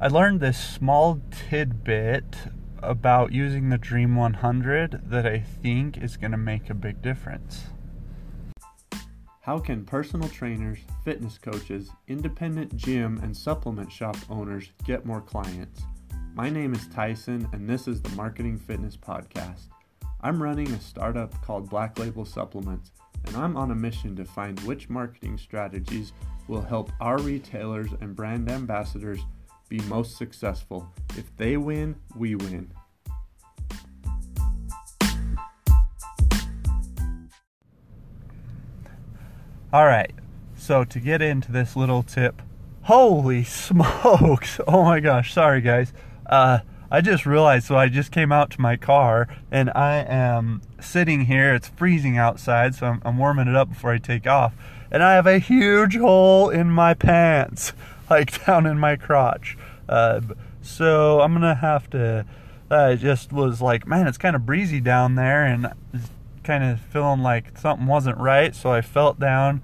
I 0.00 0.06
learned 0.06 0.38
this 0.38 0.56
small 0.56 1.20
tidbit 1.50 2.36
about 2.80 3.32
using 3.32 3.68
the 3.68 3.78
Dream 3.78 4.14
100 4.14 5.10
that 5.10 5.26
I 5.26 5.40
think 5.40 5.98
is 5.98 6.16
going 6.16 6.30
to 6.30 6.36
make 6.36 6.70
a 6.70 6.74
big 6.74 7.02
difference. 7.02 7.64
How 9.40 9.58
can 9.58 9.84
personal 9.84 10.28
trainers, 10.28 10.78
fitness 11.04 11.36
coaches, 11.36 11.90
independent 12.06 12.76
gym, 12.76 13.18
and 13.24 13.36
supplement 13.36 13.90
shop 13.90 14.16
owners 14.30 14.70
get 14.84 15.04
more 15.04 15.20
clients? 15.20 15.82
My 16.32 16.48
name 16.48 16.74
is 16.74 16.86
Tyson, 16.86 17.48
and 17.52 17.68
this 17.68 17.88
is 17.88 18.00
the 18.00 18.10
Marketing 18.10 18.56
Fitness 18.56 18.96
Podcast. 18.96 19.62
I'm 20.20 20.40
running 20.40 20.70
a 20.70 20.80
startup 20.80 21.44
called 21.44 21.68
Black 21.68 21.98
Label 21.98 22.24
Supplements, 22.24 22.92
and 23.26 23.36
I'm 23.36 23.56
on 23.56 23.72
a 23.72 23.74
mission 23.74 24.14
to 24.14 24.24
find 24.24 24.60
which 24.60 24.88
marketing 24.88 25.38
strategies 25.38 26.12
will 26.46 26.62
help 26.62 26.92
our 27.00 27.18
retailers 27.18 27.90
and 28.00 28.14
brand 28.14 28.48
ambassadors 28.48 29.24
be 29.68 29.80
most 29.82 30.16
successful. 30.16 30.92
If 31.16 31.36
they 31.36 31.56
win, 31.56 31.96
we 32.16 32.34
win. 32.34 32.72
All 39.70 39.84
right, 39.84 40.12
so 40.56 40.84
to 40.84 40.98
get 40.98 41.20
into 41.20 41.52
this 41.52 41.76
little 41.76 42.02
tip, 42.02 42.40
holy 42.82 43.44
smokes! 43.44 44.60
Oh 44.66 44.84
my 44.84 45.00
gosh, 45.00 45.34
sorry 45.34 45.60
guys. 45.60 45.92
Uh, 46.24 46.60
I 46.90 47.02
just 47.02 47.26
realized, 47.26 47.66
so 47.66 47.76
I 47.76 47.88
just 47.88 48.10
came 48.10 48.32
out 48.32 48.50
to 48.52 48.60
my 48.62 48.76
car 48.76 49.28
and 49.50 49.70
I 49.74 49.96
am 49.96 50.62
sitting 50.80 51.26
here. 51.26 51.54
It's 51.54 51.68
freezing 51.68 52.16
outside, 52.16 52.74
so 52.74 52.86
I'm, 52.86 53.02
I'm 53.04 53.18
warming 53.18 53.46
it 53.46 53.54
up 53.54 53.68
before 53.68 53.92
I 53.92 53.98
take 53.98 54.26
off. 54.26 54.54
And 54.90 55.02
I 55.02 55.14
have 55.14 55.26
a 55.26 55.38
huge 55.38 55.98
hole 55.98 56.48
in 56.48 56.70
my 56.70 56.94
pants, 56.94 57.74
like 58.10 58.44
down 58.46 58.66
in 58.66 58.78
my 58.78 58.96
crotch. 58.96 59.56
Uh, 59.88 60.20
so 60.60 61.20
I'm 61.20 61.32
gonna 61.32 61.54
have 61.54 61.88
to. 61.90 62.24
I 62.70 62.96
just 62.96 63.32
was 63.32 63.62
like, 63.62 63.86
man, 63.86 64.06
it's 64.06 64.18
kind 64.18 64.36
of 64.36 64.44
breezy 64.44 64.80
down 64.80 65.14
there, 65.14 65.44
and 65.44 65.72
kind 66.44 66.64
of 66.64 66.80
feeling 66.80 67.20
like 67.20 67.58
something 67.58 67.86
wasn't 67.86 68.18
right. 68.18 68.54
So 68.54 68.72
I 68.72 68.80
felt 68.80 69.18
down 69.18 69.62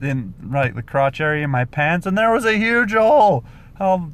in 0.00 0.34
right 0.42 0.74
the 0.74 0.82
crotch 0.82 1.20
area 1.20 1.44
in 1.44 1.50
my 1.50 1.64
pants, 1.64 2.06
and 2.06 2.16
there 2.16 2.32
was 2.32 2.44
a 2.44 2.56
huge 2.56 2.92
hole. 2.92 3.44
How 3.74 4.12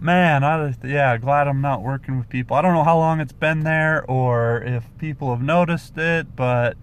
man, 0.00 0.44
I 0.44 0.68
just 0.68 0.84
yeah, 0.84 1.16
glad 1.18 1.48
I'm 1.48 1.60
not 1.60 1.82
working 1.82 2.18
with 2.18 2.28
people. 2.28 2.56
I 2.56 2.62
don't 2.62 2.74
know 2.74 2.84
how 2.84 2.98
long 2.98 3.20
it's 3.20 3.32
been 3.32 3.60
there 3.60 4.04
or 4.10 4.62
if 4.62 4.84
people 4.98 5.30
have 5.30 5.42
noticed 5.42 5.96
it, 5.98 6.34
but 6.36 6.76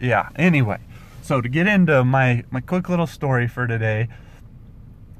yeah. 0.00 0.28
Anyway, 0.36 0.80
so 1.22 1.40
to 1.40 1.48
get 1.48 1.66
into 1.66 2.04
my 2.04 2.44
my 2.50 2.60
quick 2.60 2.88
little 2.88 3.06
story 3.06 3.48
for 3.48 3.66
today, 3.66 4.08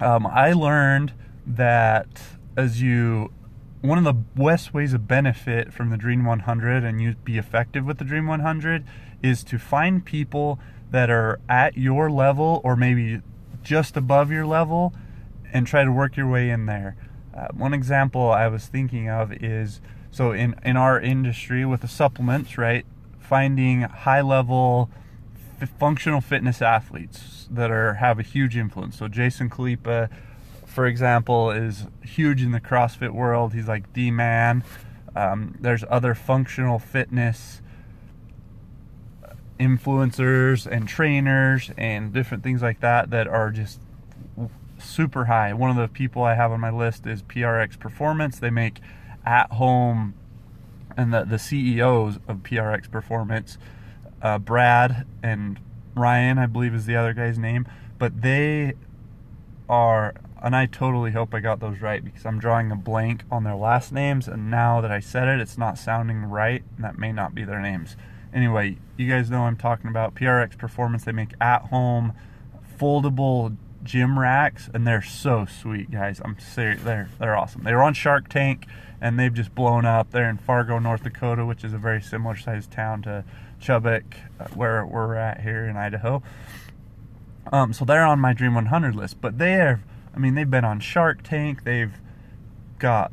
um, 0.02 0.26
I 0.26 0.52
learned 0.52 1.12
that 1.46 2.08
as 2.56 2.82
you 2.82 3.32
one 3.80 3.98
of 3.98 4.04
the 4.04 4.12
best 4.12 4.72
ways 4.72 4.92
of 4.92 5.08
benefit 5.08 5.72
from 5.72 5.90
the 5.90 5.96
Dream 5.96 6.24
100 6.24 6.84
and 6.84 7.02
you 7.02 7.16
be 7.24 7.36
effective 7.36 7.84
with 7.84 7.98
the 7.98 8.04
Dream 8.04 8.28
100 8.28 8.84
is 9.22 9.42
to 9.44 9.58
find 9.58 10.04
people 10.04 10.60
that 10.92 11.10
are 11.10 11.40
at 11.48 11.76
your 11.76 12.08
level 12.08 12.60
or 12.62 12.76
maybe 12.76 13.20
just 13.64 13.96
above 13.96 14.30
your 14.30 14.46
level 14.46 14.94
and 15.52 15.66
try 15.66 15.82
to 15.82 15.90
work 15.90 16.16
your 16.16 16.28
way 16.28 16.50
in 16.50 16.66
there. 16.66 16.96
Uh, 17.36 17.48
one 17.54 17.74
example 17.74 18.30
I 18.30 18.46
was 18.46 18.66
thinking 18.66 19.08
of 19.08 19.32
is 19.32 19.80
so 20.10 20.32
in 20.32 20.54
in 20.64 20.76
our 20.76 21.00
industry 21.00 21.64
with 21.64 21.80
the 21.80 21.88
supplements, 21.88 22.58
right? 22.58 22.86
Finding 23.18 23.82
high 23.82 24.20
level 24.20 24.90
functional 25.66 26.20
fitness 26.20 26.62
athletes 26.62 27.48
that 27.50 27.70
are 27.70 27.94
have 27.94 28.18
a 28.18 28.22
huge 28.22 28.56
influence. 28.56 28.98
So 28.98 29.08
Jason 29.08 29.50
Khalipa, 29.50 30.08
for 30.66 30.86
example, 30.86 31.50
is 31.50 31.86
huge 32.02 32.42
in 32.42 32.52
the 32.52 32.60
CrossFit 32.60 33.10
world. 33.10 33.54
He's 33.54 33.68
like 33.68 33.92
the 33.92 34.10
man. 34.10 34.64
Um, 35.14 35.56
there's 35.60 35.84
other 35.88 36.14
functional 36.14 36.78
fitness 36.78 37.60
influencers 39.60 40.66
and 40.66 40.88
trainers 40.88 41.70
and 41.76 42.12
different 42.12 42.42
things 42.42 42.62
like 42.62 42.80
that 42.80 43.10
that 43.10 43.28
are 43.28 43.50
just 43.50 43.80
super 44.78 45.26
high. 45.26 45.52
One 45.52 45.70
of 45.70 45.76
the 45.76 45.88
people 45.88 46.22
I 46.22 46.34
have 46.34 46.50
on 46.50 46.60
my 46.60 46.70
list 46.70 47.06
is 47.06 47.22
PRX 47.22 47.78
Performance. 47.78 48.38
They 48.38 48.50
make 48.50 48.80
at 49.24 49.52
home, 49.52 50.14
and 50.96 51.12
the, 51.12 51.24
the 51.24 51.38
CEOs 51.38 52.18
of 52.26 52.38
PRX 52.38 52.90
Performance, 52.90 53.58
uh, 54.22 54.38
Brad 54.38 55.06
and 55.22 55.58
Ryan, 55.94 56.38
I 56.38 56.46
believe 56.46 56.74
is 56.74 56.86
the 56.86 56.96
other 56.96 57.12
guy's 57.12 57.38
name, 57.38 57.66
but 57.98 58.22
they 58.22 58.74
are, 59.68 60.14
and 60.42 60.56
I 60.56 60.66
totally 60.66 61.10
hope 61.10 61.34
I 61.34 61.40
got 61.40 61.60
those 61.60 61.80
right 61.80 62.04
because 62.04 62.24
I'm 62.24 62.38
drawing 62.38 62.70
a 62.70 62.76
blank 62.76 63.24
on 63.30 63.44
their 63.44 63.56
last 63.56 63.92
names, 63.92 64.28
and 64.28 64.50
now 64.50 64.80
that 64.80 64.90
I 64.90 65.00
said 65.00 65.28
it, 65.28 65.40
it's 65.40 65.58
not 65.58 65.78
sounding 65.78 66.24
right, 66.24 66.62
and 66.76 66.84
that 66.84 66.98
may 66.98 67.12
not 67.12 67.34
be 67.34 67.44
their 67.44 67.60
names. 67.60 67.96
Anyway, 68.32 68.78
you 68.96 69.08
guys 69.08 69.28
know 69.28 69.42
I'm 69.42 69.56
talking 69.56 69.90
about 69.90 70.14
PRX 70.14 70.56
Performance. 70.56 71.04
They 71.04 71.12
make 71.12 71.34
at 71.40 71.62
home 71.66 72.14
foldable 72.78 73.56
gym 73.82 74.18
racks, 74.18 74.70
and 74.72 74.86
they're 74.86 75.02
so 75.02 75.44
sweet, 75.44 75.90
guys. 75.90 76.20
I'm 76.24 76.38
serious. 76.38 76.82
They're 76.82 77.08
they're 77.18 77.36
awesome. 77.36 77.64
They 77.64 77.74
were 77.74 77.82
on 77.82 77.94
Shark 77.94 78.28
Tank, 78.28 78.66
and 79.00 79.18
they've 79.18 79.34
just 79.34 79.54
blown 79.54 79.84
up. 79.84 80.10
They're 80.12 80.30
in 80.30 80.38
Fargo, 80.38 80.78
North 80.78 81.02
Dakota, 81.02 81.44
which 81.44 81.64
is 81.64 81.72
a 81.72 81.78
very 81.78 82.00
similar 82.00 82.36
sized 82.36 82.70
town 82.70 83.02
to 83.02 83.24
Chubbuck, 83.62 84.04
uh, 84.40 84.48
where 84.54 84.84
we're 84.84 85.14
at 85.14 85.40
here 85.40 85.66
in 85.66 85.76
Idaho. 85.76 86.22
Um, 87.52 87.72
so 87.72 87.84
they're 87.84 88.04
on 88.04 88.18
my 88.18 88.32
Dream 88.32 88.54
100 88.54 88.94
list, 88.94 89.20
but 89.20 89.38
they 89.38 89.52
have, 89.52 89.80
I 90.14 90.18
mean, 90.18 90.34
they've 90.34 90.50
been 90.50 90.64
on 90.64 90.80
Shark 90.80 91.22
Tank. 91.22 91.64
They've 91.64 91.94
got 92.78 93.12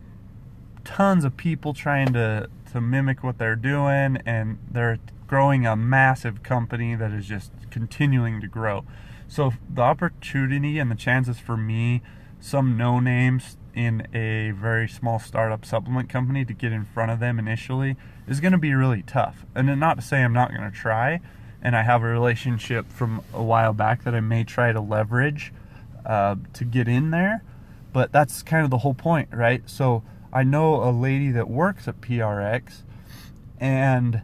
tons 0.84 1.24
of 1.24 1.38
people 1.38 1.74
trying 1.74 2.14
to 2.14 2.50
to 2.72 2.82
mimic 2.82 3.24
what 3.24 3.40
they're 3.40 3.56
doing, 3.56 4.18
and 4.26 4.60
they're 4.70 5.00
growing 5.28 5.66
a 5.66 5.76
massive 5.76 6.44
company 6.44 6.96
that 6.96 7.12
is 7.12 7.26
just 7.26 7.52
continuing 7.72 8.42
to 8.42 8.48
grow. 8.48 8.86
So 9.28 9.54
the 9.74 9.82
opportunity 9.82 10.78
and 10.80 10.90
the 10.90 10.96
chances 10.96 11.40
for 11.40 11.58
me, 11.58 12.02
some 12.40 12.78
no 12.78 13.00
names 13.00 13.58
in 13.74 14.08
a 14.14 14.52
very 14.52 14.88
small 14.88 15.20
startup 15.20 15.66
supplement 15.66 16.10
company 16.10 16.46
to 16.46 16.54
get 16.54 16.72
in 16.72 16.86
front 16.86 17.12
of 17.12 17.20
them 17.20 17.40
initially 17.40 17.96
is 18.30 18.40
going 18.40 18.52
to 18.52 18.58
be 18.58 18.74
really 18.74 19.02
tough. 19.02 19.46
And 19.56 19.80
not 19.80 19.96
to 19.96 20.02
say 20.02 20.24
I'm 20.24 20.34
not 20.34 20.52
going 20.56 20.70
to 20.70 20.76
try, 20.76 21.20
and 21.62 21.76
I 21.76 21.82
have 21.82 22.04
a 22.04 22.08
relationship 22.08 22.92
from 22.92 23.22
a 23.34 23.44
while 23.44 23.74
back 23.74 24.04
that 24.04 24.16
I 24.16 24.22
may 24.22 24.44
try 24.44 24.72
to 24.72 24.80
leverage 24.80 25.52
uh, 26.06 26.36
to 26.54 26.64
get 26.64 26.88
in 26.88 27.12
there, 27.12 27.44
but 27.92 28.12
that's 28.12 28.44
kind 28.44 28.64
of 28.64 28.70
the 28.70 28.80
whole 28.80 28.94
point, 28.94 29.30
right? 29.32 29.68
So 29.70 30.04
I 30.32 30.44
know 30.44 30.84
a 30.84 30.92
lady 30.92 31.32
that 31.32 31.50
works 31.50 31.88
at 31.88 32.00
PRX, 32.00 32.84
and 33.60 34.22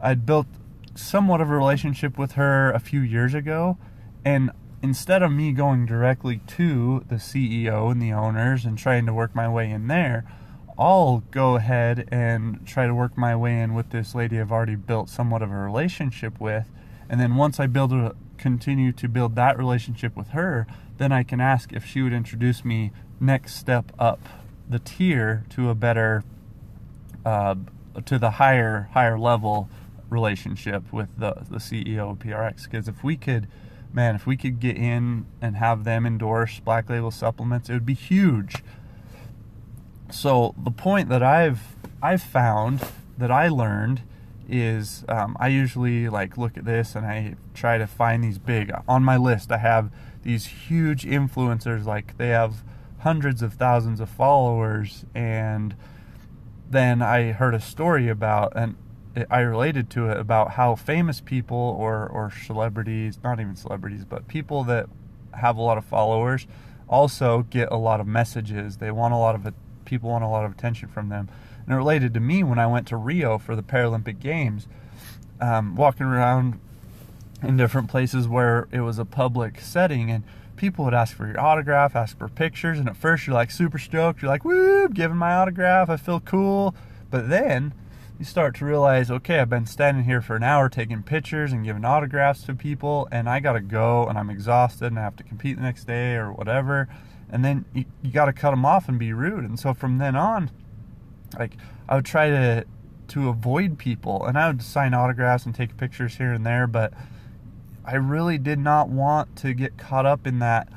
I'd 0.00 0.24
built 0.26 0.46
somewhat 0.94 1.40
of 1.40 1.50
a 1.50 1.56
relationship 1.56 2.18
with 2.18 2.32
her 2.32 2.70
a 2.70 2.78
few 2.78 3.00
years 3.00 3.32
ago 3.32 3.78
and 4.24 4.50
instead 4.82 5.22
of 5.22 5.32
me 5.32 5.52
going 5.52 5.86
directly 5.86 6.40
to 6.46 7.04
the 7.08 7.16
CEO 7.16 7.90
and 7.90 8.00
the 8.00 8.12
owners 8.12 8.64
and 8.64 8.78
trying 8.78 9.06
to 9.06 9.12
work 9.12 9.34
my 9.34 9.48
way 9.48 9.70
in 9.70 9.88
there, 9.88 10.24
I'll 10.80 11.22
go 11.30 11.56
ahead 11.56 12.08
and 12.10 12.66
try 12.66 12.86
to 12.86 12.94
work 12.94 13.18
my 13.18 13.36
way 13.36 13.60
in 13.60 13.74
with 13.74 13.90
this 13.90 14.14
lady 14.14 14.40
I've 14.40 14.50
already 14.50 14.76
built 14.76 15.10
somewhat 15.10 15.42
of 15.42 15.50
a 15.50 15.54
relationship 15.54 16.40
with. 16.40 16.70
And 17.10 17.20
then 17.20 17.36
once 17.36 17.60
I 17.60 17.66
build 17.66 17.92
a 17.92 18.16
continue 18.38 18.90
to 18.92 19.06
build 19.06 19.34
that 19.36 19.58
relationship 19.58 20.16
with 20.16 20.28
her, 20.28 20.66
then 20.96 21.12
I 21.12 21.22
can 21.22 21.38
ask 21.38 21.74
if 21.74 21.84
she 21.84 22.00
would 22.00 22.14
introduce 22.14 22.64
me 22.64 22.92
next 23.20 23.56
step 23.56 23.92
up 23.98 24.20
the 24.70 24.78
tier 24.78 25.44
to 25.50 25.68
a 25.68 25.74
better 25.74 26.24
uh, 27.26 27.56
to 28.06 28.18
the 28.18 28.30
higher 28.32 28.88
higher 28.92 29.18
level 29.18 29.68
relationship 30.08 30.90
with 30.90 31.08
the 31.18 31.34
the 31.50 31.58
CEO 31.58 32.12
of 32.12 32.20
PRX 32.20 32.64
because 32.64 32.88
if 32.88 33.04
we 33.04 33.18
could 33.18 33.48
man, 33.92 34.14
if 34.14 34.26
we 34.26 34.36
could 34.36 34.60
get 34.60 34.76
in 34.76 35.26
and 35.42 35.56
have 35.56 35.84
them 35.84 36.06
endorse 36.06 36.60
Black 36.60 36.88
Label 36.88 37.10
supplements, 37.10 37.68
it 37.68 37.74
would 37.74 37.86
be 37.86 37.94
huge. 37.94 38.62
So 40.10 40.54
the 40.62 40.70
point 40.70 41.08
that 41.08 41.22
I've 41.22 41.60
I've 42.02 42.22
found 42.22 42.80
that 43.18 43.30
I 43.30 43.48
learned 43.48 44.02
is 44.48 45.04
um, 45.08 45.36
I 45.38 45.48
usually 45.48 46.08
like 46.08 46.36
look 46.36 46.56
at 46.56 46.64
this 46.64 46.94
and 46.94 47.06
I 47.06 47.36
try 47.54 47.78
to 47.78 47.86
find 47.86 48.24
these 48.24 48.38
big 48.38 48.72
on 48.88 49.04
my 49.04 49.16
list. 49.16 49.52
I 49.52 49.58
have 49.58 49.90
these 50.22 50.46
huge 50.46 51.04
influencers 51.04 51.84
like 51.84 52.16
they 52.18 52.28
have 52.28 52.64
hundreds 52.98 53.42
of 53.42 53.54
thousands 53.54 54.00
of 54.00 54.08
followers 54.08 55.04
and 55.14 55.74
then 56.68 57.00
I 57.02 57.32
heard 57.32 57.54
a 57.54 57.60
story 57.60 58.08
about 58.08 58.52
and 58.56 58.76
I 59.28 59.40
related 59.40 59.90
to 59.90 60.08
it 60.08 60.16
about 60.16 60.52
how 60.52 60.74
famous 60.74 61.20
people 61.20 61.56
or 61.56 62.06
or 62.08 62.30
celebrities, 62.30 63.18
not 63.22 63.40
even 63.40 63.56
celebrities, 63.56 64.04
but 64.04 64.28
people 64.28 64.64
that 64.64 64.86
have 65.34 65.56
a 65.56 65.62
lot 65.62 65.78
of 65.78 65.84
followers 65.84 66.46
also 66.88 67.42
get 67.50 67.70
a 67.70 67.76
lot 67.76 68.00
of 68.00 68.06
messages. 68.06 68.78
They 68.78 68.90
want 68.90 69.14
a 69.14 69.16
lot 69.16 69.34
of 69.34 69.46
people 69.90 70.08
want 70.08 70.22
a 70.22 70.28
lot 70.28 70.44
of 70.44 70.52
attention 70.52 70.88
from 70.88 71.08
them. 71.08 71.28
And 71.66 71.74
it 71.74 71.76
related 71.76 72.14
to 72.14 72.20
me 72.20 72.44
when 72.44 72.60
I 72.60 72.66
went 72.68 72.86
to 72.88 72.96
Rio 72.96 73.38
for 73.38 73.56
the 73.56 73.62
Paralympic 73.62 74.20
Games, 74.20 74.68
um, 75.40 75.74
walking 75.74 76.06
around 76.06 76.60
in 77.42 77.56
different 77.56 77.90
places 77.90 78.28
where 78.28 78.68
it 78.70 78.80
was 78.80 78.98
a 78.98 79.04
public 79.04 79.60
setting 79.60 80.10
and 80.10 80.22
people 80.56 80.84
would 80.84 80.94
ask 80.94 81.16
for 81.16 81.26
your 81.26 81.40
autograph, 81.40 81.96
ask 81.96 82.16
for 82.16 82.28
pictures, 82.28 82.78
and 82.78 82.88
at 82.88 82.96
first 82.96 83.26
you're 83.26 83.34
like 83.34 83.50
super 83.50 83.78
stoked. 83.78 84.22
You're 84.22 84.30
like, 84.30 84.44
woo, 84.44 84.88
giving 84.88 85.16
my 85.16 85.34
autograph. 85.34 85.90
I 85.90 85.96
feel 85.96 86.20
cool. 86.20 86.74
But 87.10 87.28
then 87.28 87.74
you 88.18 88.24
start 88.24 88.54
to 88.56 88.64
realize, 88.64 89.10
okay, 89.10 89.40
I've 89.40 89.50
been 89.50 89.66
standing 89.66 90.04
here 90.04 90.20
for 90.20 90.36
an 90.36 90.42
hour 90.44 90.68
taking 90.68 91.02
pictures 91.02 91.52
and 91.52 91.64
giving 91.64 91.84
autographs 91.84 92.42
to 92.44 92.54
people, 92.54 93.08
and 93.10 93.28
I 93.28 93.40
gotta 93.40 93.62
go, 93.62 94.06
and 94.06 94.16
I'm 94.18 94.30
exhausted, 94.30 94.86
and 94.86 94.98
I 94.98 95.02
have 95.02 95.16
to 95.16 95.24
compete 95.24 95.56
the 95.56 95.62
next 95.62 95.84
day 95.84 96.14
or 96.14 96.30
whatever. 96.30 96.88
And 97.32 97.44
then 97.44 97.64
you, 97.72 97.84
you 98.02 98.10
gotta 98.10 98.32
cut 98.32 98.50
them 98.50 98.64
off 98.64 98.88
and 98.88 98.98
be 98.98 99.12
rude. 99.12 99.44
And 99.44 99.58
so 99.58 99.72
from 99.74 99.98
then 99.98 100.16
on, 100.16 100.50
like 101.38 101.56
I 101.88 101.96
would 101.96 102.04
try 102.04 102.28
to 102.28 102.64
to 103.08 103.28
avoid 103.28 103.76
people, 103.78 104.24
and 104.24 104.38
I 104.38 104.48
would 104.48 104.62
sign 104.62 104.94
autographs 104.94 105.44
and 105.44 105.54
take 105.54 105.76
pictures 105.76 106.16
here 106.16 106.32
and 106.32 106.46
there, 106.46 106.68
but 106.68 106.92
I 107.84 107.96
really 107.96 108.38
did 108.38 108.58
not 108.58 108.88
want 108.88 109.34
to 109.36 109.52
get 109.52 109.76
caught 109.76 110.06
up 110.06 110.26
in 110.26 110.38
that 110.38 110.68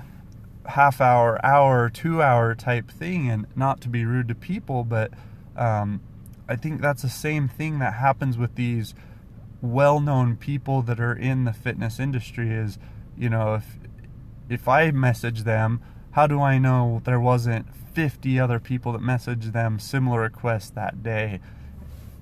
half 0.66 1.00
hour, 1.00 1.44
hour, 1.46 1.90
two 1.90 2.22
hour 2.22 2.56
type 2.56 2.90
thing, 2.90 3.30
and 3.30 3.46
not 3.56 3.82
to 3.82 3.90
be 3.90 4.06
rude 4.06 4.28
to 4.30 4.36
people, 4.36 4.84
but 4.84 5.12
um, 5.56 6.02
I 6.48 6.56
think 6.56 6.82
that's 6.82 7.02
the 7.02 7.10
same 7.10 7.48
thing 7.48 7.80
that 7.80 7.94
happens 7.94 8.38
with 8.38 8.56
these 8.56 8.94
well-known 9.62 10.36
people 10.36 10.82
that 10.82 11.00
are 11.00 11.14
in 11.14 11.46
the 11.46 11.54
fitness 11.54 12.00
industry. 12.00 12.52
Is 12.52 12.78
you 13.18 13.30
know 13.30 13.56
if 13.56 13.78
if 14.50 14.68
I 14.68 14.92
message 14.92 15.44
them, 15.44 15.82
how 16.14 16.28
do 16.28 16.42
I 16.42 16.58
know 16.58 17.02
there 17.06 17.20
wasn't 17.20 17.68
50 17.94 18.40
other 18.40 18.60
people 18.60 18.92
that 18.94 19.02
messaged 19.02 19.52
them 19.52 19.80
similar 19.80 20.22
requests 20.22 20.70
that 20.72 21.04
day? 21.04 21.40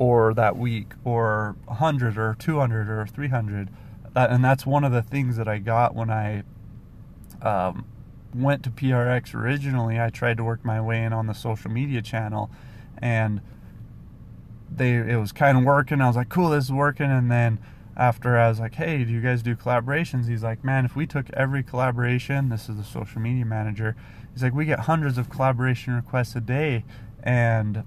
or 0.01 0.33
that 0.33 0.57
week 0.57 0.93
or 1.03 1.55
100 1.65 2.17
or 2.17 2.35
200 2.39 2.89
or 2.89 3.05
300 3.05 3.69
that, 4.13 4.31
and 4.31 4.43
that's 4.43 4.65
one 4.65 4.83
of 4.83 4.91
the 4.91 5.01
things 5.01 5.38
that 5.38 5.47
I 5.47 5.59
got 5.59 5.95
when 5.95 6.09
I 6.09 6.43
um, 7.41 7.85
went 8.33 8.63
to 8.63 8.69
PRX 8.69 9.33
originally. 9.33 9.99
I 9.99 10.09
tried 10.09 10.38
to 10.38 10.43
work 10.43 10.65
my 10.65 10.81
way 10.81 11.03
in 11.03 11.13
on 11.13 11.27
the 11.27 11.33
social 11.33 11.71
media 11.71 12.01
channel, 12.01 12.49
and 12.97 13.41
they 14.69 14.95
it 14.95 15.17
was 15.17 15.31
kind 15.31 15.57
of 15.57 15.63
working. 15.63 16.01
I 16.01 16.07
was 16.07 16.15
like, 16.15 16.29
"Cool, 16.29 16.49
this 16.49 16.65
is 16.65 16.71
working." 16.71 17.09
And 17.09 17.31
then 17.31 17.59
after 18.01 18.36
I 18.36 18.50
was 18.50 18.59
like, 18.59 18.75
"Hey, 18.75 19.03
do 19.03 19.12
you 19.12 19.21
guys 19.21 19.44
do 19.44 19.56
collaborations?" 19.56 20.27
He's 20.27 20.42
like, 20.42 20.63
"Man, 20.63 20.86
if 20.86 20.95
we 20.95 21.06
took 21.06 21.30
every 21.33 21.62
collaboration, 21.62 22.50
this 22.50 22.68
is 22.68 22.75
the 22.77 22.83
social 22.83 23.21
media 23.21 23.45
manager. 23.45 23.95
He's 24.33 24.42
like, 24.42 24.56
we 24.56 24.65
get 24.65 24.81
hundreds 24.81 25.19
of 25.19 25.30
collaboration 25.30 25.94
requests 25.94 26.36
a 26.36 26.42
day, 26.42 26.83
and." 27.24 27.83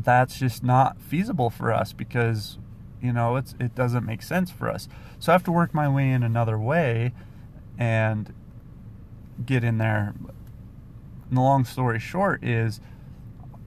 That's 0.00 0.38
just 0.38 0.62
not 0.62 1.00
feasible 1.00 1.50
for 1.50 1.72
us 1.72 1.92
because 1.92 2.56
you 3.02 3.12
know 3.12 3.36
it's 3.36 3.54
it 3.58 3.74
doesn't 3.74 4.06
make 4.06 4.22
sense 4.22 4.50
for 4.50 4.68
us 4.68 4.88
so 5.18 5.32
i 5.32 5.34
have 5.34 5.44
to 5.44 5.52
work 5.52 5.72
my 5.74 5.88
way 5.88 6.10
in 6.10 6.22
another 6.22 6.58
way 6.58 7.12
and 7.78 8.32
get 9.44 9.62
in 9.62 9.78
there 9.78 10.14
and 10.14 10.30
the 11.30 11.40
long 11.40 11.64
story 11.64 11.98
short 11.98 12.42
is 12.42 12.80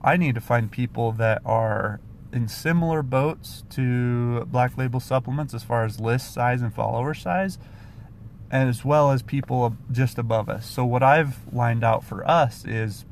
i 0.02 0.16
need 0.16 0.34
to 0.34 0.40
find 0.40 0.70
people 0.70 1.12
that 1.12 1.40
are 1.44 2.00
in 2.32 2.48
similar 2.48 3.02
boats 3.02 3.64
to 3.70 4.44
black 4.46 4.76
label 4.78 5.00
supplements 5.00 5.54
as 5.54 5.62
far 5.62 5.84
as 5.84 6.00
list 6.00 6.32
size 6.32 6.62
and 6.62 6.74
follower 6.74 7.14
size 7.14 7.58
as 8.50 8.84
well 8.84 9.10
as 9.10 9.22
people 9.22 9.76
just 9.90 10.18
above 10.18 10.48
us 10.48 10.66
so 10.66 10.84
what 10.84 11.02
i've 11.02 11.38
lined 11.52 11.84
out 11.84 12.04
for 12.04 12.28
us 12.28 12.64
is 12.64 13.04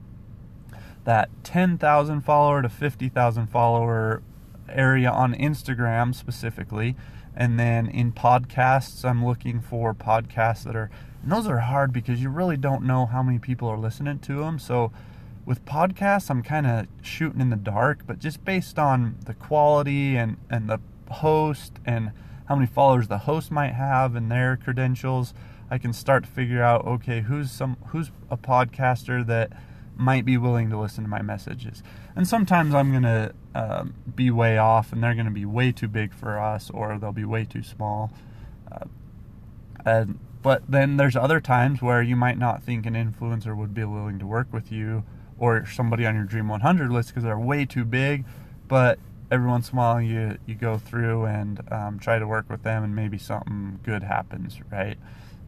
that 1.05 1.31
10,000 1.45 2.21
follower 2.21 2.63
to 2.63 2.69
50,000 2.69 3.47
follower 3.47 4.23
area 4.69 5.11
on 5.11 5.35
Instagram 5.35 6.15
specifically. 6.15 6.97
And 7.35 7.59
then 7.59 7.87
in 7.87 8.13
podcasts, 8.13 9.05
I'm 9.05 9.25
looking 9.25 9.61
for 9.61 9.95
podcasts 9.95 10.65
that 10.65 10.77
are, 10.77 10.91
and 11.23 11.33
those 11.33 11.47
are 11.47 11.59
hard 11.59 11.93
because 11.93 12.21
you 12.21 12.29
really 12.29 12.57
don't 12.57 12.85
know 12.85 13.07
how 13.07 13.23
many 13.23 13.39
people 13.39 13.69
are 13.69 13.79
listening 13.79 14.19
to 14.21 14.41
them. 14.41 14.59
So 14.59 14.93
with 15.51 15.65
podcasts, 15.65 16.31
I'm 16.31 16.45
kind 16.45 16.65
of 16.65 16.87
shooting 17.03 17.41
in 17.41 17.51
the 17.51 17.57
dark, 17.57 18.07
but 18.07 18.21
just 18.21 18.45
based 18.45 18.79
on 18.79 19.17
the 19.27 19.35
quality 19.35 20.17
and, 20.17 20.37
and 20.49 20.71
the 20.71 20.79
host 21.11 21.73
and 21.85 22.13
how 22.49 22.55
many 22.55 22.69
followers 22.69 23.09
the 23.09 23.19
host 23.19 23.51
might 23.51 23.73
have 23.73 24.15
and 24.15 24.31
their 24.31 24.57
credentials, 24.57 25.35
I 25.69 25.79
can 25.79 25.93
start 25.93 26.23
to 26.23 26.31
figure 26.31 26.63
out 26.63 26.87
okay, 26.87 27.23
who's 27.23 27.51
some 27.51 27.77
who's 27.89 28.13
a 28.31 28.37
podcaster 28.37 29.27
that 29.27 29.51
might 29.97 30.25
be 30.25 30.37
willing 30.37 30.71
to 30.71 30.79
listen 30.79 31.03
to 31.03 31.11
my 31.11 31.21
messages. 31.21 31.83
And 32.15 32.29
sometimes 32.29 32.73
I'm 32.73 32.93
going 32.93 33.03
to 33.03 33.35
um, 33.57 33.95
be 34.15 34.31
way 34.31 34.57
off 34.57 34.93
and 34.93 35.03
they're 35.03 35.15
going 35.15 35.27
to 35.27 35.33
be 35.33 35.47
way 35.47 35.73
too 35.73 35.89
big 35.89 36.15
for 36.15 36.39
us 36.39 36.71
or 36.71 36.97
they'll 36.97 37.11
be 37.11 37.25
way 37.25 37.45
too 37.45 37.65
small. 37.65 38.13
Uh, 38.71 38.85
and, 39.85 40.21
but 40.43 40.63
then 40.69 40.97
there's 40.97 41.17
other 41.17 41.41
times 41.41 41.83
where 41.83 42.03
you 42.03 42.15
might 42.15 42.39
not 42.39 42.63
think 42.63 42.87
an 42.87 42.95
influencer 42.95 43.57
would 43.57 43.75
be 43.75 43.83
willing 43.83 44.21
to 44.21 44.29
work 44.29 44.47
with 44.53 44.71
you 44.71 45.03
or 45.41 45.67
somebody 45.67 46.07
on 46.07 46.15
your 46.15 46.25
Dream 46.25 46.49
100 46.49 46.93
list 46.93 47.09
because 47.09 47.25
they're 47.25 47.39
way 47.39 47.65
too 47.65 47.85
big. 47.85 48.25
But 48.69 49.01
every 49.31 49.49
once 49.49 49.71
in 49.71 49.79
a 49.79 49.81
while 49.81 50.01
you, 50.01 50.39
you 50.47 50.55
go 50.55 50.79
through 50.79 51.25
and 51.25 51.61
um, 51.73 51.99
try 51.99 52.21
to 52.21 52.27
work 52.27 52.49
with 52.49 52.63
them 52.63 52.85
and 52.85 52.95
maybe 52.95 53.19
something 53.19 53.81
good 53.83 54.05
happens, 54.05 54.61
right? 54.71 54.99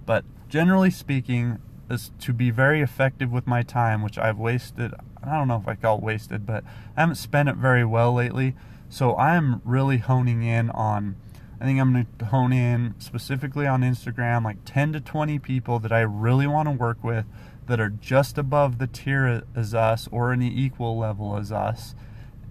But 0.05 0.25
generally 0.49 0.91
speaking, 0.91 1.61
is 1.93 2.11
to 2.21 2.33
be 2.33 2.51
very 2.51 2.81
effective 2.81 3.31
with 3.31 3.47
my 3.47 3.63
time, 3.63 4.03
which 4.03 4.19
I've 4.19 4.39
wasted. 4.39 4.95
I 5.23 5.37
don't 5.37 5.47
know 5.47 5.59
if 5.59 5.69
I 5.69 5.75
call 5.75 5.99
it 5.99 6.03
wasted, 6.03 6.47
but 6.47 6.65
I 6.97 7.01
haven't 7.01 7.17
spent 7.17 7.49
it 7.49 7.57
very 7.57 7.85
well 7.85 8.15
lately. 8.15 8.55
So 8.89 9.17
I'm 9.17 9.61
really 9.65 9.99
honing 9.99 10.43
in 10.43 10.71
on. 10.71 11.17
I 11.61 11.65
think 11.65 11.79
I'm 11.79 11.93
going 11.93 12.07
to 12.19 12.25
hone 12.25 12.53
in 12.53 12.97
specifically 12.99 13.69
on 13.69 13.83
Instagram, 13.83 14.43
like 14.43 14.65
10 14.65 14.95
to 14.95 15.01
20 15.01 15.39
people 15.39 15.79
that 15.79 15.93
I 15.93 16.01
really 16.01 16.47
want 16.47 16.69
to 16.69 16.73
work 16.73 17.05
with 17.05 17.25
that 17.67 17.81
are 17.81 17.91
just 17.91 18.39
above 18.39 18.79
the 18.79 18.87
tier 18.87 19.43
as 19.55 19.75
us 19.75 20.09
or 20.11 20.37
the 20.37 20.63
equal 20.63 20.99
level 20.99 21.37
as 21.37 21.53
us. 21.53 21.95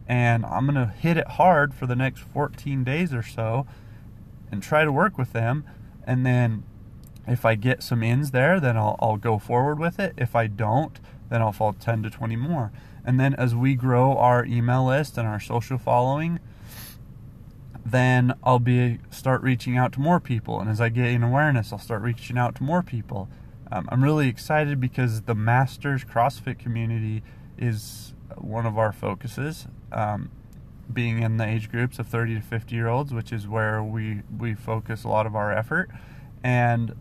And 0.08 0.46
I'm 0.46 0.66
going 0.66 0.76
to 0.76 0.94
hit 0.94 1.18
it 1.18 1.28
hard 1.28 1.74
for 1.74 1.86
the 1.86 1.96
next 1.96 2.22
14 2.22 2.84
days 2.84 3.14
or 3.14 3.24
so 3.24 3.66
and 4.52 4.62
try 4.62 4.84
to 4.84 4.92
work 4.92 5.18
with 5.18 5.34
them. 5.34 5.64
And 6.06 6.26
then 6.26 6.64
if 7.28 7.46
I 7.46 7.56
get 7.56 7.84
some 7.84 8.04
ins 8.04 8.32
there, 8.32 8.60
then 8.60 8.78
I'll, 8.78 8.98
I'll 9.00 9.18
go 9.18 9.38
forward 9.38 9.80
with 9.80 10.00
it. 10.00 10.14
If 10.18 10.36
I 10.36 10.48
don't, 10.48 11.00
then 11.30 11.42
I'll 11.42 11.52
fall 11.52 11.74
10 11.74 12.04
to 12.04 12.10
20 12.10 12.36
more. 12.36 12.72
And 13.06 13.20
then 13.20 13.34
as 13.36 13.56
we 13.56 13.76
grow 13.76 14.18
our 14.18 14.46
email 14.46 14.86
list 14.86 15.18
and 15.18 15.28
our 15.28 15.40
social 15.40 15.78
following, 15.78 16.40
then 17.86 18.34
I'll 18.44 18.60
be 18.60 19.00
start 19.10 19.42
reaching 19.42 19.78
out 19.78 19.92
to 19.94 20.00
more 20.00 20.20
people. 20.20 20.60
And 20.60 20.70
as 20.70 20.80
I 20.80 20.90
gain 20.90 21.24
awareness, 21.24 21.72
I'll 21.72 21.80
start 21.80 22.02
reaching 22.02 22.38
out 22.38 22.56
to 22.56 22.64
more 22.64 22.84
people. 22.84 23.30
Um, 23.72 23.88
I'm 23.90 24.04
really 24.04 24.28
excited 24.28 24.80
because 24.80 25.22
the 25.22 25.36
Masters 25.36 26.04
CrossFit 26.04 26.60
community 26.60 27.24
is 27.58 28.14
one 28.38 28.66
of 28.66 28.78
our 28.78 28.92
focuses. 28.92 29.68
Um, 29.92 30.30
being 30.92 31.22
in 31.22 31.38
the 31.38 31.48
age 31.48 31.72
groups 31.72 32.00
of 32.00 32.08
30 32.08 32.36
to 32.36 32.42
50 32.42 32.76
year 32.76 32.88
olds, 32.88 33.14
which 33.14 33.32
is 33.32 33.48
where 33.48 33.82
we 33.82 34.24
we 34.38 34.54
focus 34.54 35.04
a 35.04 35.08
lot 35.08 35.26
of 35.26 35.36
our 35.36 35.52
effort. 35.52 35.90
And 36.44 36.96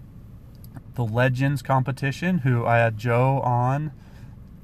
the 0.95 1.05
Legends 1.05 1.63
competition, 1.63 2.39
who 2.39 2.65
I 2.65 2.79
had 2.79 2.97
Joe 2.97 3.41
on 3.41 3.93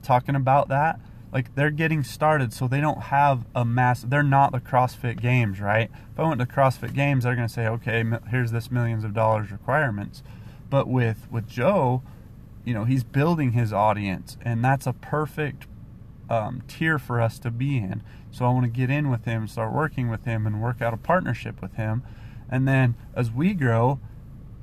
talking 0.03 0.37
about 0.37 0.69
that. 0.69 1.01
Like 1.33 1.55
they're 1.55 1.71
getting 1.71 2.05
started, 2.05 2.53
so 2.53 2.69
they 2.69 2.81
don't 2.81 3.03
have 3.05 3.47
a 3.55 3.65
mass. 3.65 4.03
They're 4.03 4.23
not 4.23 4.53
the 4.53 4.61
CrossFit 4.61 5.21
Games, 5.21 5.61
right? 5.61 5.91
If 6.13 6.19
I 6.19 6.23
went 6.23 6.41
to 6.41 6.47
CrossFit 6.47 6.95
Games, 6.95 7.25
they're 7.25 7.35
going 7.35 7.49
to 7.49 7.53
say, 7.53 7.67
okay, 7.67 8.05
here's 8.31 8.53
this 8.53 8.71
millions 8.71 9.05
of 9.05 9.13
dollars 9.13 9.51
requirements. 9.51 10.23
But 10.69 10.89
with 10.89 11.29
with 11.31 11.49
Joe, 11.49 12.03
you 12.65 12.75
know, 12.75 12.85
he's 12.85 13.05
building 13.05 13.53
his 13.53 13.73
audience, 13.73 14.37
and 14.43 14.65
that's 14.65 14.87
a 14.87 14.93
perfect 14.93 15.67
um, 16.29 16.63
tier 16.67 16.99
for 16.99 17.21
us 17.21 17.39
to 17.41 17.51
be 17.51 17.79
in. 17.79 18.03
So 18.31 18.45
I 18.45 18.49
want 18.49 18.65
to 18.65 18.71
get 18.71 18.91
in 18.91 19.11
with 19.11 19.25
him, 19.25 19.47
start 19.47 19.73
working 19.73 20.11
with 20.11 20.25
him, 20.25 20.47
and 20.47 20.61
work 20.61 20.83
out 20.83 20.93
a 20.93 20.97
partnership 20.97 21.63
with 21.63 21.75
him. 21.75 22.03
And 22.51 22.67
then 22.67 22.95
as 23.15 23.31
we 23.31 23.55
grow, 23.55 24.01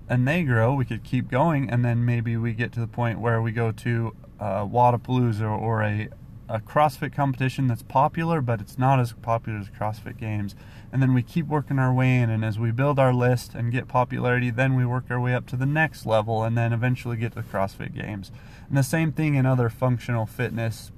and 0.10 0.28
they 0.28 0.44
grow, 0.44 0.74
we 0.74 0.86
could 0.86 1.04
keep 1.04 1.30
going, 1.30 1.70
and 1.70 1.84
then 1.84 2.06
maybe 2.06 2.38
we 2.38 2.54
get 2.54 2.72
to 2.74 2.80
the 2.80 2.88
point 2.88 3.20
where 3.20 3.42
we 3.42 3.52
go 3.52 3.72
to 3.72 4.16
uh, 4.40 4.66
Wodapalooza 4.66 5.42
or, 5.42 5.48
or 5.48 5.84
a, 5.84 6.10
a 6.54 6.60
CrossFit 6.60 7.12
competition 7.12 7.68
that's 7.68 7.82
popular, 7.82 8.40
but 8.40 8.62
it's 8.62 8.78
not 8.78 9.00
as 9.00 9.12
popular 9.12 9.58
as 9.58 9.70
CrossFit 9.70 10.20
Games. 10.20 10.54
And 10.92 11.02
then 11.02 11.16
we 11.16 11.24
keep 11.24 11.48
working 11.48 11.80
our 11.80 11.92
way 11.92 12.16
in, 12.18 12.30
and 12.30 12.46
as 12.46 12.60
we 12.60 12.70
build 12.70 13.00
our 13.00 13.12
list 13.12 13.56
and 13.56 13.72
get 13.72 13.88
popularity, 13.88 14.52
then 14.52 14.76
we 14.76 14.86
work 14.86 15.06
our 15.10 15.20
way 15.20 15.34
up 15.34 15.48
to 15.48 15.56
the 15.56 15.66
next 15.66 16.06
level, 16.06 16.44
and 16.44 16.56
then 16.56 16.72
eventually 16.72 17.18
get 17.18 17.34
to 17.34 17.42
CrossFit 17.42 17.96
Games. 17.96 18.32
And 18.70 18.78
the 18.78 18.84
same 18.84 19.12
thing 19.12 19.34
in 19.34 19.48
other 19.48 19.68
functional 19.68 20.28
fitness 20.28 20.92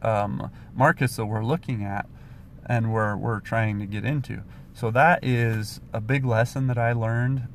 um, 0.00 0.48
markets 0.72 1.16
that 1.16 1.26
we're 1.26 1.44
looking 1.44 1.82
at 1.82 2.06
and 2.64 2.92
we're, 2.92 3.16
we're 3.16 3.40
trying 3.40 3.80
to 3.80 3.86
get 3.86 4.04
into. 4.04 4.42
So 4.74 4.92
that 4.92 5.24
is 5.24 5.80
a 5.92 6.00
big 6.00 6.24
lesson 6.24 6.68
that 6.68 6.78
I 6.78 6.92
learned 6.92 7.48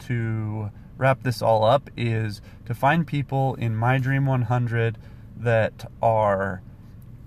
to 0.00 0.70
wrap 0.98 1.22
this 1.22 1.40
all 1.40 1.64
up 1.64 1.88
is 1.96 2.42
to 2.66 2.74
find 2.74 3.06
people 3.06 3.54
in 3.54 3.74
my 3.74 3.96
Dream 3.96 4.26
100 4.26 4.98
that 5.40 5.90
are 6.02 6.62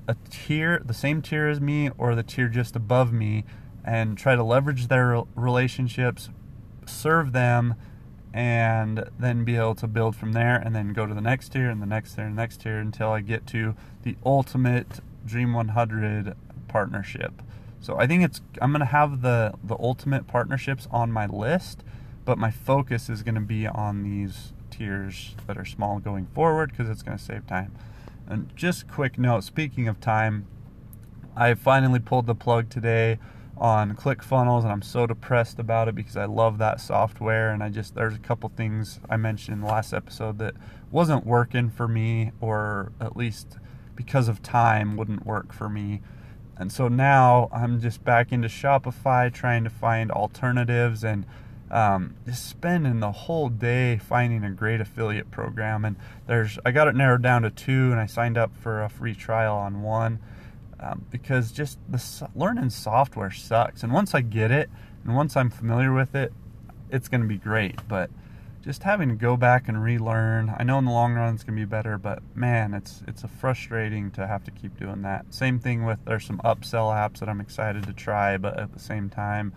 a 0.07 0.15
tier, 0.29 0.81
the 0.83 0.93
same 0.93 1.21
tier 1.21 1.47
as 1.47 1.61
me, 1.61 1.89
or 1.97 2.15
the 2.15 2.23
tier 2.23 2.47
just 2.47 2.75
above 2.75 3.13
me, 3.13 3.45
and 3.83 4.17
try 4.17 4.35
to 4.35 4.43
leverage 4.43 4.87
their 4.87 5.23
relationships, 5.35 6.29
serve 6.85 7.31
them, 7.31 7.75
and 8.33 9.09
then 9.19 9.43
be 9.43 9.55
able 9.55 9.75
to 9.75 9.87
build 9.87 10.15
from 10.15 10.31
there 10.31 10.55
and 10.55 10.73
then 10.73 10.93
go 10.93 11.05
to 11.05 11.13
the 11.13 11.21
next 11.21 11.49
tier 11.49 11.69
and 11.69 11.81
the 11.81 11.85
next 11.85 12.15
tier 12.15 12.23
and 12.23 12.37
the 12.37 12.41
next 12.41 12.61
tier 12.61 12.79
until 12.79 13.09
I 13.09 13.21
get 13.21 13.45
to 13.47 13.75
the 14.03 14.15
ultimate 14.25 15.01
Dream 15.25 15.53
100 15.53 16.35
partnership. 16.67 17.41
So 17.81 17.97
I 17.97 18.07
think 18.07 18.23
it's 18.23 18.41
I'm 18.61 18.71
gonna 18.71 18.85
have 18.85 19.21
the 19.21 19.53
the 19.63 19.75
ultimate 19.79 20.27
partnerships 20.27 20.87
on 20.91 21.11
my 21.11 21.25
list, 21.25 21.83
but 22.25 22.37
my 22.37 22.51
focus 22.51 23.09
is 23.09 23.23
gonna 23.23 23.41
be 23.41 23.67
on 23.67 24.03
these 24.03 24.53
tiers 24.69 25.35
that 25.47 25.57
are 25.57 25.65
small 25.65 25.99
going 25.99 26.27
forward 26.27 26.71
because 26.71 26.89
it's 26.89 27.03
gonna 27.03 27.17
save 27.17 27.45
time. 27.47 27.73
And 28.27 28.51
just 28.55 28.87
quick 28.87 29.17
note, 29.17 29.43
speaking 29.43 29.87
of 29.87 29.99
time, 29.99 30.47
I 31.35 31.53
finally 31.53 31.99
pulled 31.99 32.27
the 32.27 32.35
plug 32.35 32.69
today 32.69 33.19
on 33.57 33.95
ClickFunnels, 33.95 34.63
and 34.63 34.71
I'm 34.71 34.81
so 34.81 35.05
depressed 35.05 35.59
about 35.59 35.87
it 35.87 35.95
because 35.95 36.17
I 36.17 36.25
love 36.25 36.57
that 36.57 36.81
software. 36.81 37.51
And 37.51 37.63
I 37.63 37.69
just 37.69 37.95
there's 37.95 38.15
a 38.15 38.19
couple 38.19 38.49
things 38.49 38.99
I 39.09 39.17
mentioned 39.17 39.55
in 39.55 39.61
the 39.61 39.67
last 39.67 39.93
episode 39.93 40.39
that 40.39 40.55
wasn't 40.89 41.25
working 41.25 41.69
for 41.69 41.87
me, 41.87 42.31
or 42.41 42.91
at 42.99 43.15
least 43.15 43.57
because 43.95 44.27
of 44.27 44.41
time 44.41 44.97
wouldn't 44.97 45.25
work 45.25 45.53
for 45.53 45.69
me. 45.69 46.01
And 46.57 46.71
so 46.71 46.87
now 46.87 47.49
I'm 47.51 47.79
just 47.79 48.03
back 48.03 48.31
into 48.31 48.47
Shopify 48.47 49.31
trying 49.33 49.63
to 49.63 49.69
find 49.69 50.11
alternatives 50.11 51.03
and 51.03 51.25
um, 51.71 52.15
spending 52.33 52.99
the 52.99 53.11
whole 53.11 53.49
day 53.49 53.97
finding 53.97 54.43
a 54.43 54.51
great 54.51 54.81
affiliate 54.81 55.31
program. 55.31 55.85
And 55.85 55.95
there's 56.27 56.59
I 56.65 56.71
got 56.71 56.87
it 56.87 56.95
narrowed 56.95 57.23
down 57.23 57.41
to 57.43 57.49
two, 57.49 57.91
and 57.91 57.99
I 57.99 58.05
signed 58.05 58.37
up 58.37 58.55
for 58.55 58.83
a 58.83 58.89
free 58.89 59.15
trial 59.15 59.55
on 59.55 59.81
one 59.81 60.19
um, 60.79 61.05
because 61.09 61.51
just 61.51 61.79
the 61.89 62.29
learning 62.35 62.71
software 62.71 63.31
sucks. 63.31 63.83
And 63.83 63.93
once 63.93 64.13
I 64.13 64.21
get 64.21 64.51
it, 64.51 64.69
and 65.03 65.15
once 65.15 65.35
I'm 65.35 65.49
familiar 65.49 65.93
with 65.93 66.13
it, 66.13 66.33
it's 66.89 67.07
going 67.07 67.21
to 67.21 67.27
be 67.27 67.37
great. 67.37 67.79
But 67.87 68.09
just 68.61 68.83
having 68.83 69.09
to 69.09 69.15
go 69.15 69.37
back 69.37 69.69
and 69.69 69.81
relearn, 69.81 70.53
I 70.57 70.63
know 70.63 70.77
in 70.77 70.85
the 70.85 70.91
long 70.91 71.13
run 71.13 71.33
it's 71.33 71.43
going 71.43 71.57
to 71.57 71.61
be 71.61 71.69
better, 71.69 71.97
but 71.97 72.21
man, 72.35 72.73
it's 72.73 73.01
it's 73.07 73.23
frustrating 73.39 74.11
to 74.11 74.27
have 74.27 74.43
to 74.43 74.51
keep 74.51 74.77
doing 74.77 75.03
that. 75.03 75.33
Same 75.33 75.57
thing 75.57 75.85
with 75.85 76.03
there's 76.05 76.25
some 76.25 76.39
upsell 76.39 76.93
apps 76.93 77.19
that 77.19 77.29
I'm 77.29 77.39
excited 77.39 77.87
to 77.87 77.93
try, 77.93 78.35
but 78.35 78.59
at 78.59 78.73
the 78.73 78.79
same 78.79 79.09
time, 79.09 79.53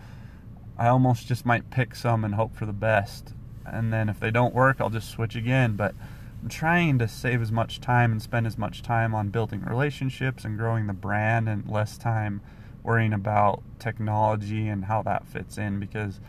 I 0.77 0.87
almost 0.87 1.27
just 1.27 1.45
might 1.45 1.69
pick 1.69 1.95
some 1.95 2.23
and 2.23 2.35
hope 2.35 2.55
for 2.55 2.65
the 2.65 2.73
best. 2.73 3.33
And 3.65 3.91
then 3.91 4.09
if 4.09 4.19
they 4.19 4.31
don't 4.31 4.53
work, 4.53 4.77
I'll 4.79 4.89
just 4.89 5.09
switch 5.09 5.35
again. 5.35 5.75
But 5.75 5.95
I'm 6.41 6.49
trying 6.49 6.99
to 6.99 7.07
save 7.07 7.41
as 7.41 7.51
much 7.51 7.81
time 7.81 8.11
and 8.11 8.21
spend 8.21 8.45
as 8.45 8.57
much 8.57 8.83
time 8.83 9.15
on 9.15 9.29
building 9.29 9.63
relationships 9.63 10.45
and 10.45 10.57
growing 10.57 10.87
the 10.87 10.93
brand 10.93 11.49
and 11.49 11.67
less 11.69 11.97
time 11.97 12.41
worrying 12.83 13.13
about 13.13 13.63
technology 13.79 14.67
and 14.67 14.85
how 14.85 15.01
that 15.01 15.25
fits 15.25 15.57
in 15.57 15.79
because 15.79 16.19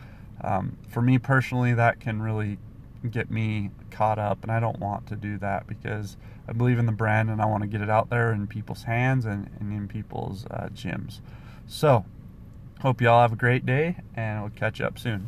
um, 0.41 0.75
for 0.89 1.01
me 1.01 1.19
personally 1.19 1.71
that 1.75 1.99
can 1.99 2.19
really 2.19 2.57
get 3.11 3.29
me 3.29 3.69
caught 3.91 4.17
up 4.17 4.41
and 4.41 4.51
I 4.51 4.59
don't 4.59 4.79
want 4.79 5.05
to 5.07 5.15
do 5.15 5.37
that 5.37 5.67
because 5.67 6.17
I 6.47 6.53
believe 6.53 6.79
in 6.79 6.87
the 6.87 6.91
brand 6.91 7.29
and 7.29 7.41
I 7.41 7.45
want 7.45 7.61
to 7.61 7.67
get 7.67 7.81
it 7.81 7.89
out 7.91 8.09
there 8.09 8.31
in 8.31 8.47
people's 8.47 8.83
hands 8.83 9.25
and, 9.25 9.51
and 9.59 9.71
in 9.71 9.87
people's 9.87 10.45
uh, 10.47 10.69
gyms. 10.73 11.19
So 11.67 12.05
hope 12.81 13.01
y'all 13.01 13.21
have 13.21 13.33
a 13.33 13.37
great 13.37 13.65
day 13.65 13.97
and 14.15 14.41
we'll 14.41 14.51
catch 14.51 14.81
up 14.81 14.99
soon. 14.99 15.27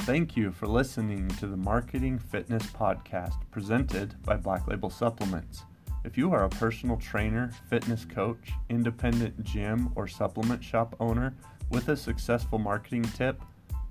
Thank 0.00 0.36
you 0.36 0.52
for 0.52 0.66
listening 0.66 1.28
to 1.28 1.46
the 1.46 1.56
Marketing 1.56 2.18
Fitness 2.18 2.62
Podcast 2.68 3.34
presented 3.50 4.14
by 4.24 4.36
Black 4.36 4.66
Label 4.66 4.88
Supplements. 4.88 5.64
If 6.04 6.16
you 6.16 6.32
are 6.32 6.44
a 6.44 6.48
personal 6.48 6.96
trainer, 6.96 7.52
fitness 7.68 8.06
coach, 8.06 8.52
independent 8.70 9.44
gym, 9.44 9.92
or 9.96 10.08
supplement 10.08 10.64
shop 10.64 10.96
owner 11.00 11.34
with 11.68 11.88
a 11.90 11.96
successful 11.96 12.58
marketing 12.58 13.02
tip, 13.02 13.42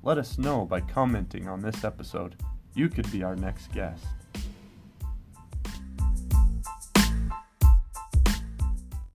let 0.01 0.17
us 0.17 0.39
know 0.39 0.65
by 0.65 0.81
commenting 0.81 1.47
on 1.47 1.61
this 1.61 1.83
episode. 1.83 2.35
You 2.73 2.89
could 2.89 3.11
be 3.11 3.23
our 3.23 3.35
next 3.35 3.71
guest. 3.71 4.05